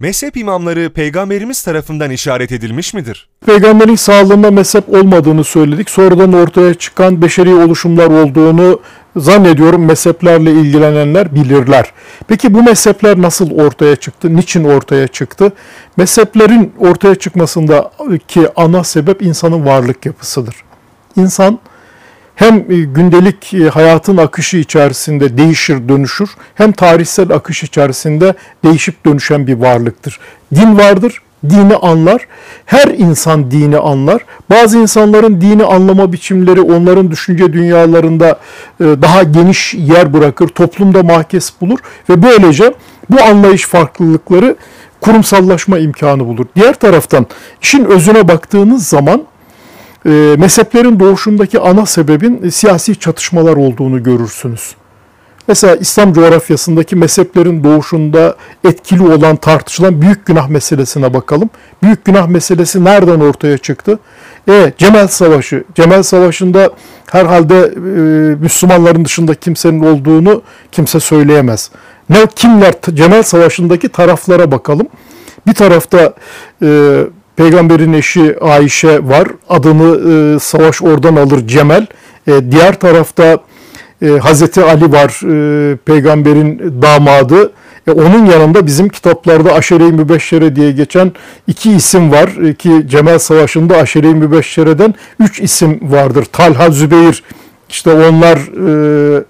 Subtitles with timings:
[0.00, 3.28] Mezhep imamları peygamberimiz tarafından işaret edilmiş midir?
[3.46, 5.90] Peygamberin sağlığında mezhep olmadığını söyledik.
[5.90, 8.80] Sonradan ortaya çıkan beşeri oluşumlar olduğunu
[9.16, 11.92] zannediyorum mezheplerle ilgilenenler bilirler.
[12.28, 14.36] Peki bu mezhepler nasıl ortaya çıktı?
[14.36, 15.52] Niçin ortaya çıktı?
[15.96, 20.54] Mezheplerin ortaya çıkmasındaki ana sebep insanın varlık yapısıdır.
[21.16, 21.58] İnsan
[22.36, 29.46] hem e, gündelik e, hayatın akışı içerisinde değişir, dönüşür, hem tarihsel akış içerisinde değişip dönüşen
[29.46, 30.20] bir varlıktır.
[30.54, 32.26] Din vardır, dini anlar.
[32.66, 34.24] Her insan dini anlar.
[34.50, 38.38] Bazı insanların dini anlama biçimleri onların düşünce dünyalarında
[38.80, 41.78] e, daha geniş yer bırakır, toplumda mahkes bulur
[42.10, 42.74] ve böylece
[43.10, 44.56] bu anlayış farklılıkları
[45.00, 46.46] kurumsallaşma imkanı bulur.
[46.56, 47.26] Diğer taraftan
[47.62, 49.22] işin özüne baktığınız zaman
[50.06, 54.74] e, mezheplerin doğuşundaki ana sebebin e, siyasi çatışmalar olduğunu görürsünüz.
[55.48, 61.50] Mesela İslam coğrafyasındaki mezheplerin doğuşunda etkili olan tartışılan büyük günah meselesine bakalım.
[61.82, 63.98] Büyük günah meselesi nereden ortaya çıktı?
[64.48, 65.64] E, Cemel Savaşı.
[65.74, 66.70] Cemel Savaşı'nda
[67.10, 67.80] herhalde e,
[68.34, 71.70] Müslümanların dışında kimsenin olduğunu kimse söyleyemez.
[72.10, 74.86] Ne kimler Cemel Savaşı'ndaki taraflara bakalım.
[75.46, 76.14] Bir tarafta
[76.62, 77.02] e,
[77.36, 79.28] peygamberin eşi Ayşe var.
[79.48, 81.86] Adını e, savaş oradan alır Cemel.
[82.28, 83.38] E, diğer tarafta
[84.02, 85.20] e, Hazreti Ali var,
[85.72, 87.52] e, peygamberin damadı.
[87.86, 91.12] E, onun yanında bizim kitaplarda Aşere-i Mübeşşere diye geçen
[91.46, 96.24] iki isim var e, ki Cemel Savaşı'nda Aşere-i Mübeşşere'den üç isim vardır.
[96.24, 97.22] Talha, Zübeyir,
[97.68, 98.36] işte onlar
[99.18, 99.24] e,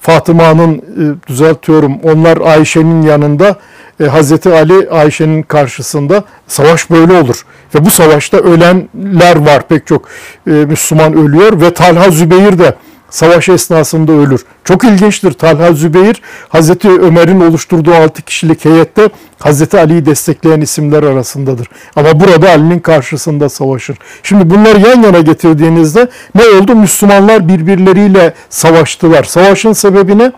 [0.00, 3.56] Fatıma'nın e, düzeltiyorum, onlar Ayşe'nin yanında,
[4.00, 7.44] e, Hazreti Ali Ayşe'nin karşısında savaş böyle olur.
[7.74, 10.08] Ve bu savaşta ölenler var pek çok
[10.46, 12.74] e, Müslüman ölüyor ve Talha Zübeyir de
[13.10, 14.44] savaş esnasında ölür.
[14.64, 15.32] Çok ilginçtir.
[15.32, 19.08] Talha Zübeyir, Hazreti Ömer'in oluşturduğu 6 kişilik heyette
[19.38, 21.68] Hazreti Ali'yi destekleyen isimler arasındadır.
[21.96, 23.98] Ama burada Ali'nin karşısında savaşır.
[24.22, 26.74] Şimdi bunları yan yana getirdiğinizde ne oldu?
[26.74, 29.24] Müslümanlar birbirleriyle savaştılar.
[29.24, 30.32] Savaşın sebebi ne?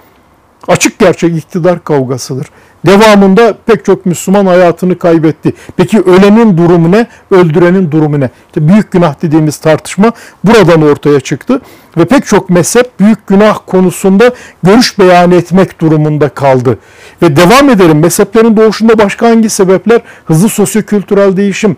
[0.68, 2.46] Açık gerçek iktidar kavgasıdır.
[2.88, 5.52] Devamında pek çok Müslüman hayatını kaybetti.
[5.76, 7.06] Peki ölenin durumu ne?
[7.30, 8.30] Öldürenin durumu ne?
[8.46, 10.12] İşte büyük günah dediğimiz tartışma
[10.44, 11.60] buradan ortaya çıktı.
[11.96, 16.78] Ve pek çok mezhep büyük günah konusunda görüş beyan etmek durumunda kaldı.
[17.22, 17.98] Ve devam edelim.
[17.98, 20.00] Mezheplerin doğuşunda başka hangi sebepler?
[20.24, 21.76] Hızlı sosyokültürel değişim,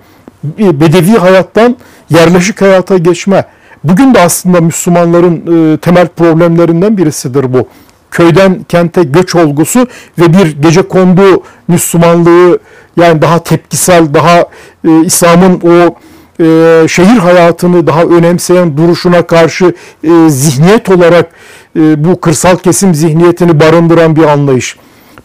[0.58, 1.76] bedevi hayattan
[2.10, 3.44] yerleşik hayata geçme.
[3.84, 7.68] Bugün de aslında Müslümanların temel problemlerinden birisidir bu
[8.10, 9.86] köyden kente göç olgusu
[10.18, 12.58] ve bir gece kondu Müslümanlığı
[12.96, 14.38] yani daha tepkisel, daha
[14.84, 15.94] e, İslam'ın o
[16.40, 21.30] e, şehir hayatını daha önemseyen duruşuna karşı e, zihniyet olarak
[21.76, 24.76] e, bu kırsal kesim zihniyetini barındıran bir anlayış.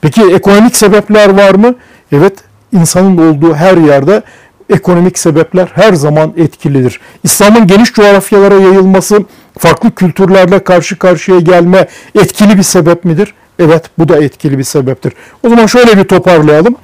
[0.02, 1.76] Peki ekonomik sebepler var mı?
[2.12, 2.34] Evet,
[2.72, 4.22] insanın olduğu her yerde
[4.70, 7.00] ekonomik sebepler her zaman etkilidir.
[7.24, 9.20] İslam'ın geniş coğrafyalara yayılması,
[9.60, 13.34] farklı kültürlerle karşı karşıya gelme etkili bir sebep midir?
[13.60, 15.14] Evet, bu da etkili bir sebeptir.
[15.44, 16.76] O zaman şöyle bir toparlayalım.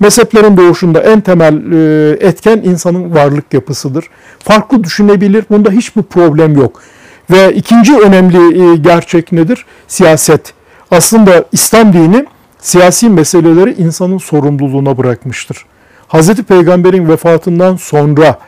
[0.00, 4.04] Mezheplerin doğuşunda en temel e, etken insanın varlık yapısıdır.
[4.38, 6.82] Farklı düşünebilir, bunda hiçbir problem yok.
[7.30, 9.66] Ve ikinci önemli e, gerçek nedir?
[9.88, 10.54] Siyaset.
[10.90, 12.26] Aslında İslam dini
[12.58, 15.64] siyasi meseleleri insanın sorumluluğuna bırakmıştır.
[16.08, 18.38] Hazreti Peygamber'in vefatından sonra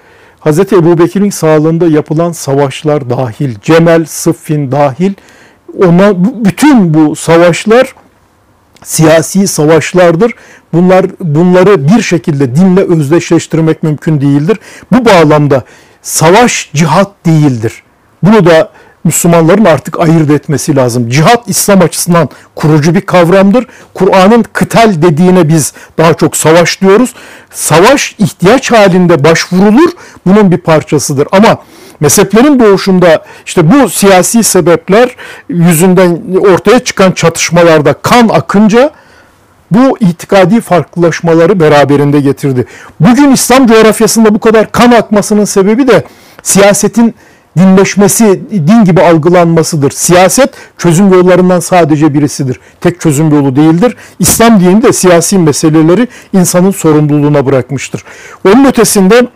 [0.40, 5.12] Hazreti Ebu Bekir'in sağlığında yapılan savaşlar dahil, Cemel, Sıffin dahil,
[5.78, 7.94] ona, bütün bu savaşlar
[8.82, 10.32] siyasi savaşlardır.
[10.72, 14.58] Bunlar bunları bir şekilde dinle özdeşleştirmek mümkün değildir.
[14.92, 15.62] Bu bağlamda
[16.02, 17.82] savaş cihat değildir.
[18.22, 18.72] Bunu da
[19.08, 21.10] Müslümanların artık ayırt etmesi lazım.
[21.10, 23.66] Cihat İslam açısından kurucu bir kavramdır.
[23.94, 27.14] Kur'an'ın kıtel dediğine biz daha çok savaş diyoruz.
[27.50, 29.90] Savaş ihtiyaç halinde başvurulur.
[30.26, 31.28] Bunun bir parçasıdır.
[31.32, 31.58] Ama
[32.00, 35.16] mezheplerin doğuşunda işte bu siyasi sebepler
[35.48, 36.18] yüzünden
[36.52, 38.90] ortaya çıkan çatışmalarda kan akınca
[39.70, 42.66] bu itikadi farklılaşmaları beraberinde getirdi.
[43.00, 46.04] Bugün İslam coğrafyasında bu kadar kan akmasının sebebi de
[46.42, 47.14] siyasetin
[47.58, 49.90] dinleşmesi, din gibi algılanmasıdır.
[49.90, 52.60] Siyaset çözüm yollarından sadece birisidir.
[52.80, 53.96] Tek çözüm yolu değildir.
[54.18, 58.04] İslam dini de siyasi meseleleri insanın sorumluluğuna bırakmıştır.
[58.46, 59.26] Onun ötesinde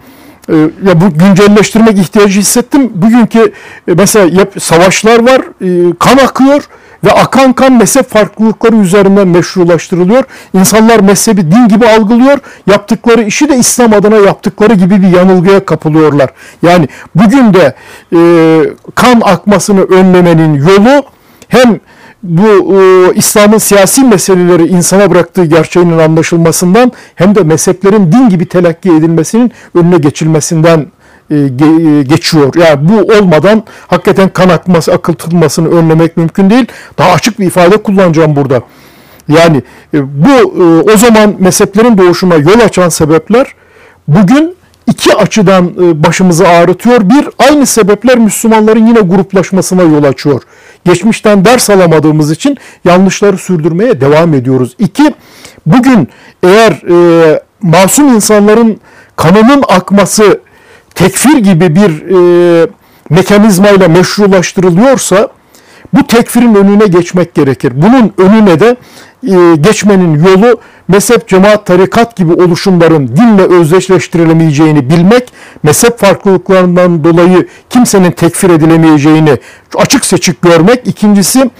[0.49, 2.93] e, ya bu güncelleştirmek ihtiyacı hissettim.
[2.95, 3.53] Bugünkü
[3.89, 6.69] e, mesela savaşlar var, e, kan akıyor
[7.05, 10.25] ve akan kan mezhep farklılıkları üzerinden meşrulaştırılıyor.
[10.55, 12.39] İnsanlar mezhebi din gibi algılıyor.
[12.67, 16.31] Yaptıkları işi de İslam adına yaptıkları gibi bir yanılgıya kapılıyorlar.
[16.63, 17.75] Yani bugün de
[18.13, 18.21] e,
[18.95, 21.05] kan akmasını önlemenin yolu
[21.49, 21.81] hem
[22.23, 28.89] bu e, İslam'ın siyasi meseleleri insana bıraktığı gerçeğinin anlaşılmasından hem de mezheplerin din gibi telakki
[28.89, 30.87] edilmesinin önüne geçilmesinden ge-
[32.03, 32.55] geçiyor.
[32.55, 36.67] Yani bu olmadan hakikaten kan akması, akıtılmasını önlemek mümkün değil.
[36.99, 38.63] Daha açık bir ifade kullanacağım burada.
[39.29, 39.63] Yani
[39.95, 43.55] e, bu e, o zaman mezheplerin doğuşuna yol açan sebepler
[44.09, 47.11] bugün iki açıdan e, başımızı ağrıtıyor.
[47.11, 50.43] Bir, aynı sebepler Müslümanların yine gruplaşmasına yol açıyor.
[50.85, 54.77] Geçmişten ders alamadığımız için yanlışları sürdürmeye devam ediyoruz.
[54.79, 55.15] İki,
[55.67, 56.09] bugün
[56.43, 58.81] eğer e, masum insanların
[59.17, 60.41] kanının akması
[60.95, 62.67] tekfir gibi bir e,
[63.11, 65.29] mekanizmayla meşrulaştırılıyorsa
[65.93, 67.73] bu tekfirin önüne geçmek gerekir.
[67.75, 68.77] Bunun önüne de
[69.29, 78.11] e, geçmenin yolu mezhep, cemaat, tarikat gibi oluşumların dinle özdeşleştirilemeyeceğini bilmek, mezhep farklılıklarından dolayı kimsenin
[78.11, 79.39] tekfir edilemeyeceğini
[79.77, 80.87] açık seçik görmek.
[80.87, 81.51] İkincisi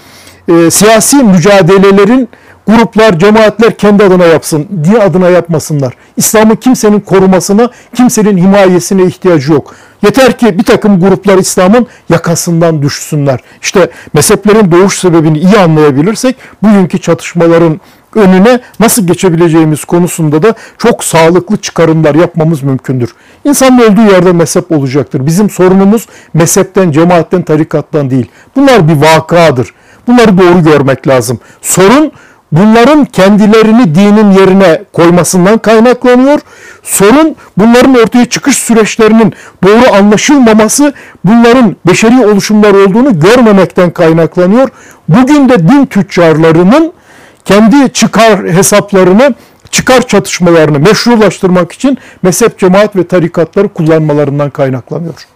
[0.47, 2.29] e, siyasi mücadelelerin
[2.67, 5.93] gruplar, cemaatler kendi adına yapsın, din adına yapmasınlar.
[6.17, 9.75] İslam'ı kimsenin korumasına, kimsenin himayesine ihtiyacı yok.
[10.01, 13.39] Yeter ki bir takım gruplar İslam'ın yakasından düşsünler.
[13.61, 17.79] İşte mezheplerin doğuş sebebini iyi anlayabilirsek bugünkü çatışmaların
[18.15, 23.09] önüne nasıl geçebileceğimiz konusunda da çok sağlıklı çıkarımlar yapmamız mümkündür.
[23.45, 25.25] İnsanın olduğu yerde mezhep olacaktır.
[25.25, 28.31] Bizim sorunumuz mezhepten, cemaatten, tarikattan değil.
[28.55, 29.73] Bunlar bir vakadır.
[30.07, 31.39] Bunları doğru görmek lazım.
[31.61, 32.11] Sorun
[32.53, 36.39] bunların kendilerini dinin yerine koymasından kaynaklanıyor.
[36.83, 39.33] Sorun bunların ortaya çıkış süreçlerinin
[39.63, 40.93] doğru anlaşılmaması,
[41.25, 44.69] bunların beşeri oluşumlar olduğunu görmemekten kaynaklanıyor.
[45.09, 46.93] Bugün de din tüccarlarının
[47.45, 49.33] kendi çıkar hesaplarını,
[49.71, 55.32] çıkar çatışmalarını meşrulaştırmak için mezhep, cemaat ve tarikatları kullanmalarından kaynaklanıyor.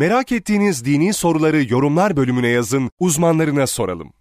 [0.00, 4.12] Merak ettiğiniz dini soruları yorumlar bölümüne yazın, uzmanlarına soralım.